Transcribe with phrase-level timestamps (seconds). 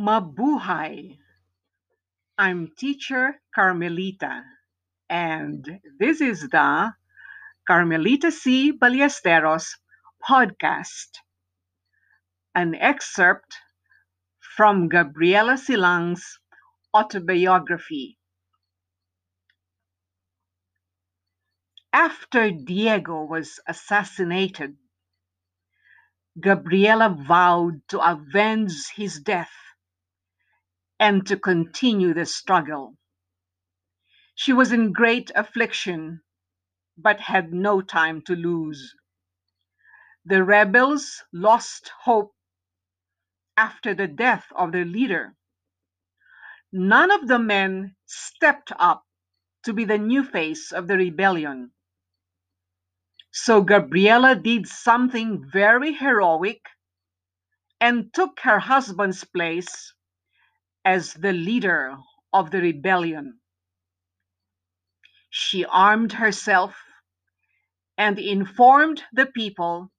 [0.00, 1.18] Mabuhay!
[2.38, 4.44] I'm teacher Carmelita,
[5.10, 6.94] and this is the
[7.68, 8.72] Carmelita C.
[8.72, 9.76] Ballesteros
[10.26, 11.18] podcast,
[12.54, 13.58] an excerpt
[14.56, 16.40] from Gabriela Silang's
[16.94, 18.16] autobiography.
[21.92, 24.78] After Diego was assassinated,
[26.40, 29.52] Gabriela vowed to avenge his death
[31.00, 32.96] and to continue the struggle.
[34.36, 36.22] She was in great affliction,
[36.98, 38.94] but had no time to lose.
[40.26, 42.32] The rebels lost hope
[43.56, 45.34] after the death of their leader.
[46.72, 49.04] None of the men stepped up
[49.64, 51.72] to be the new face of the rebellion.
[53.32, 56.62] So Gabriela did something very heroic
[57.80, 59.94] and took her husband's place
[60.90, 61.96] as the leader
[62.32, 63.38] of the rebellion.
[65.30, 66.74] She armed herself
[67.96, 69.92] and informed the people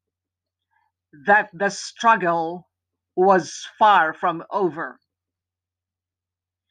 [1.28, 2.68] that the struggle
[3.16, 5.00] was far from over.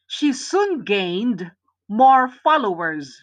[0.06, 1.50] She soon gained
[1.88, 3.16] more followers.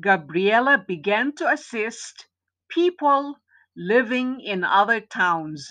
[0.00, 2.26] Gabriela began to assist
[2.68, 3.36] people
[3.76, 5.62] living in other towns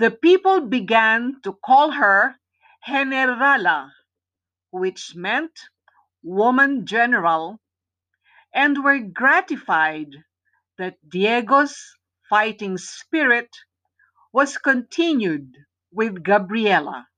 [0.00, 2.34] the people began to call her
[2.88, 3.92] Generala,
[4.70, 5.52] which meant
[6.24, 7.60] woman general,
[8.54, 10.08] and were gratified
[10.78, 11.76] that Diego's
[12.30, 13.50] fighting spirit
[14.32, 15.54] was continued
[15.92, 17.09] with Gabriela.